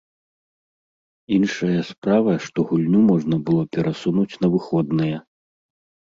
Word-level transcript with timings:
Іншая 1.37 1.81
справа, 1.89 2.33
што 2.45 2.63
гульню 2.69 3.01
можна 3.11 3.35
было 3.49 3.63
перасунуць 3.77 4.39
на 4.45 4.49
выходныя. 4.55 5.17